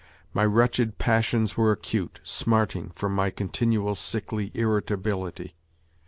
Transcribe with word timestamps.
My 0.33 0.43
wretched 0.45 0.97
passions 0.97 1.55
were 1.55 1.71
acute, 1.71 2.21
smarting, 2.23 2.89
from 2.95 3.13
my 3.13 3.29
continual, 3.29 3.93
sickly 3.93 4.49
irritability. 4.55 5.53